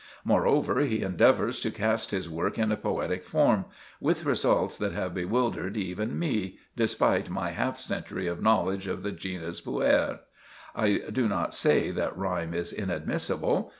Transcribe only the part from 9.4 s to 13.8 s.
puer. I do not say that rhyme is inadmissible.